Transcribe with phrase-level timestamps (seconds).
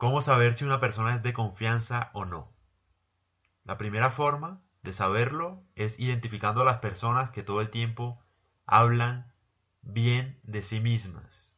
[0.00, 2.50] ¿Cómo saber si una persona es de confianza o no?
[3.64, 8.18] La primera forma de saberlo es identificando a las personas que todo el tiempo
[8.64, 9.30] hablan
[9.82, 11.54] bien de sí mismas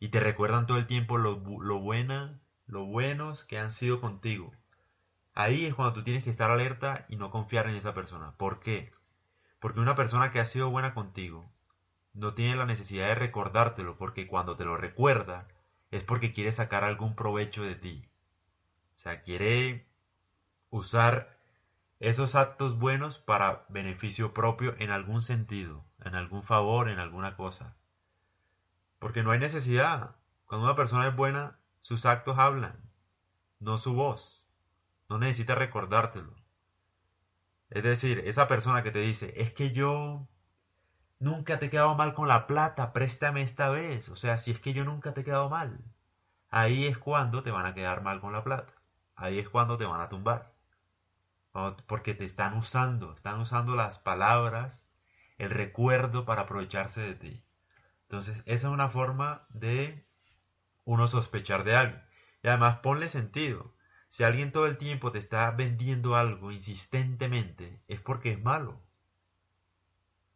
[0.00, 4.50] y te recuerdan todo el tiempo lo, lo buena, lo buenos que han sido contigo.
[5.34, 8.34] Ahí es cuando tú tienes que estar alerta y no confiar en esa persona.
[8.38, 8.90] ¿Por qué?
[9.60, 11.52] Porque una persona que ha sido buena contigo
[12.14, 15.46] no tiene la necesidad de recordártelo, porque cuando te lo recuerda
[15.96, 18.08] es porque quiere sacar algún provecho de ti.
[18.96, 19.86] O sea, quiere
[20.70, 21.38] usar
[22.00, 27.76] esos actos buenos para beneficio propio en algún sentido, en algún favor, en alguna cosa.
[28.98, 30.16] Porque no hay necesidad.
[30.46, 32.90] Cuando una persona es buena, sus actos hablan,
[33.60, 34.48] no su voz.
[35.08, 36.34] No necesita recordártelo.
[37.70, 40.26] Es decir, esa persona que te dice, es que yo
[41.24, 44.08] nunca te he quedado mal con la plata, préstame esta vez.
[44.10, 45.80] O sea, si es que yo nunca te he quedado mal.
[46.50, 48.72] Ahí es cuando te van a quedar mal con la plata.
[49.16, 50.52] Ahí es cuando te van a tumbar.
[51.86, 54.86] Porque te están usando, están usando las palabras,
[55.38, 57.44] el recuerdo para aprovecharse de ti.
[58.02, 60.06] Entonces, esa es una forma de
[60.84, 62.02] uno sospechar de alguien.
[62.42, 63.74] Y además, ponle sentido.
[64.08, 68.80] Si alguien todo el tiempo te está vendiendo algo insistentemente, es porque es malo.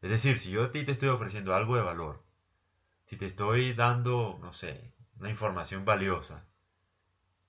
[0.00, 2.24] Es decir, si yo a ti te estoy ofreciendo algo de valor,
[3.04, 6.46] si te estoy dando, no sé, una información valiosa,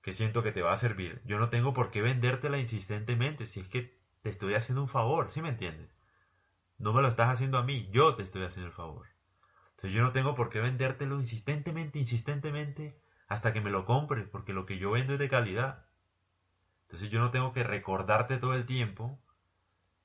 [0.02, 3.60] que siento que te va a servir, yo no tengo por qué vendértela insistentemente si
[3.60, 5.94] es que te estoy haciendo un favor, ¿sí me entiendes?
[6.78, 9.06] No me lo estás haciendo a mí, yo te estoy haciendo el favor.
[9.70, 14.52] Entonces yo no tengo por qué vendértelo insistentemente, insistentemente, hasta que me lo compres, porque
[14.52, 15.86] lo que yo vendo es de calidad.
[16.82, 19.22] Entonces yo no tengo que recordarte todo el tiempo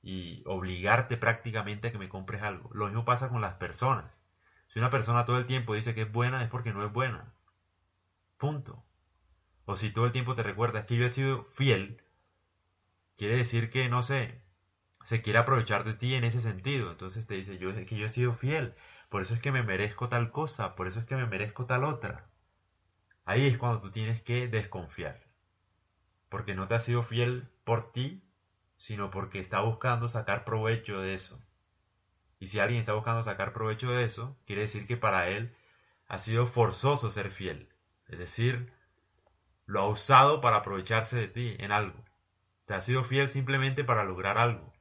[0.06, 2.70] y obligarte prácticamente a que me compres algo.
[2.72, 4.04] Lo mismo pasa con las personas.
[4.68, 7.34] Si una persona todo el tiempo dice que es buena es porque no es buena.
[8.36, 8.84] Punto.
[9.64, 12.04] O si todo el tiempo te recuerdas que yo he sido fiel,
[13.16, 14.40] quiere decir que, no sé,
[15.02, 16.92] se quiere aprovechar de ti en ese sentido.
[16.92, 18.76] Entonces te dice, yo sé que yo he sido fiel,
[19.08, 21.82] por eso es que me merezco tal cosa, por eso es que me merezco tal
[21.82, 22.30] otra.
[23.24, 25.26] Ahí es cuando tú tienes que desconfiar.
[26.28, 28.22] Porque no te ha sido fiel por ti,
[28.76, 31.40] sino porque está buscando sacar provecho de eso.
[32.38, 35.54] Y si alguien está buscando sacar provecho de eso, quiere decir que para él
[36.08, 37.68] ha sido forzoso ser fiel.
[38.08, 38.72] Es decir,
[39.64, 42.04] lo ha usado para aprovecharse de ti en algo.
[42.66, 44.72] Te ha sido fiel simplemente para lograr algo,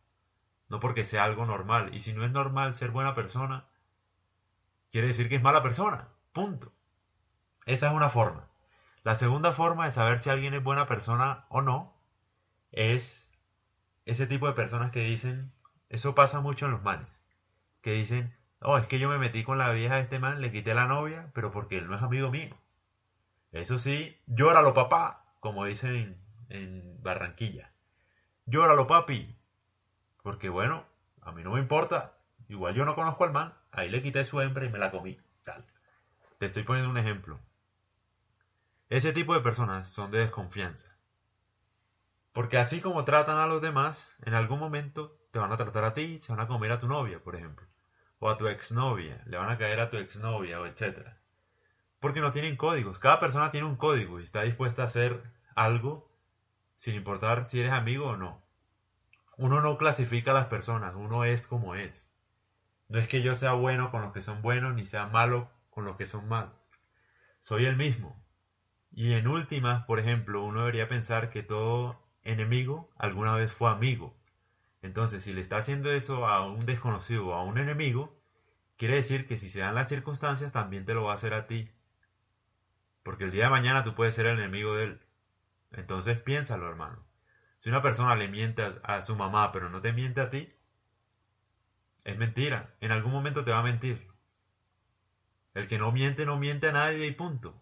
[0.70, 1.94] no porque sea algo normal.
[1.94, 3.68] Y si no es normal ser buena persona,
[4.92, 6.10] quiere decir que es mala persona.
[6.34, 6.74] Punto.
[7.66, 8.48] Esa es una forma.
[9.04, 11.96] La segunda forma de saber si alguien es buena persona o no
[12.72, 13.32] es
[14.06, 15.52] ese tipo de personas que dicen,
[15.90, 17.08] eso pasa mucho en los manes,
[17.82, 20.52] que dicen, oh, es que yo me metí con la vieja de este man, le
[20.52, 22.56] quité la novia, pero porque él no es amigo mío.
[23.52, 26.18] Eso sí, llóralo papá, como dicen
[26.50, 27.72] en, Barranquilla.
[28.48, 29.36] Llóralo papi,
[30.24, 30.86] porque bueno,
[31.22, 32.18] a mí no me importa,
[32.48, 35.20] igual yo no conozco al man, Ahí le quité su hembra y me la comí.
[35.44, 35.66] Tal.
[36.40, 37.38] Te estoy poniendo un ejemplo.
[38.90, 40.95] Ese tipo de personas son de desconfianza.
[42.36, 45.94] Porque así como tratan a los demás, en algún momento te van a tratar a
[45.94, 47.66] ti, se van a comer a tu novia, por ejemplo.
[48.20, 51.14] O a tu exnovia, le van a caer a tu exnovia, o etc.
[52.02, 53.00] Porque no tienen códigos.
[53.00, 55.24] Cada persona tiene un código y está dispuesta a hacer
[55.56, 56.12] algo
[56.76, 58.44] sin importar si eres amigo o no.
[59.38, 62.12] Uno no clasifica a las personas, uno es como es.
[62.90, 65.86] No es que yo sea bueno con los que son buenos, ni sea malo con
[65.86, 66.52] los que son malos.
[67.40, 68.22] Soy el mismo.
[68.92, 74.16] Y en últimas, por ejemplo, uno debería pensar que todo enemigo alguna vez fue amigo.
[74.82, 78.20] Entonces, si le está haciendo eso a un desconocido o a un enemigo,
[78.78, 81.48] quiere decir que si se dan las circunstancias, también te lo va a hacer a
[81.48, 81.72] ti.
[83.04, 85.02] Porque el día de mañana tú puedes ser el enemigo de él.
[85.72, 87.06] Entonces piénsalo, hermano.
[87.58, 90.54] Si una persona le miente a, su mamá, pero no te miente a ti,
[92.04, 92.76] es mentira.
[92.82, 94.08] En algún momento te va a mentir.
[95.54, 97.62] El que no miente no miente a nadie y punto.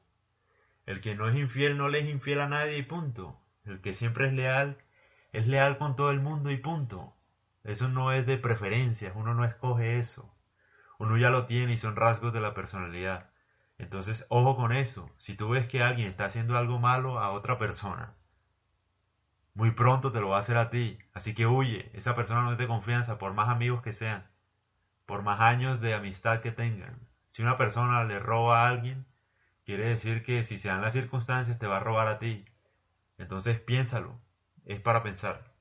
[0.86, 3.40] El que no es infiel no le es infiel a nadie y punto.
[3.66, 4.78] El que siempre es leal
[5.32, 7.14] es leal con todo el mundo y punto.
[7.64, 10.34] Eso no es de preferencias, uno no escoge eso.
[11.00, 13.30] Uno ya lo tiene y son rasgos de la personalidad.
[13.78, 15.10] Entonces, ojo con eso.
[15.18, 18.14] Si tú ves que alguien está haciendo algo malo a otra persona,
[19.54, 21.00] muy pronto te lo va a hacer a ti.
[21.14, 21.90] Así que huye.
[21.94, 24.28] Esa persona no es de confianza, por más amigos que sean
[25.06, 27.08] por más años de amistad que tengan.
[27.28, 29.06] Si una persona le roba a alguien,
[29.66, 32.46] quiere decir que si se dan las circunstancias te va a robar a ti.
[33.18, 34.22] Entonces piénsalo,
[34.66, 35.53] es para pensar.